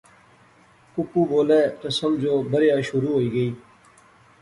[0.93, 3.49] کُکو بولے تے سمجھو بریا شروع ہوئی غَئی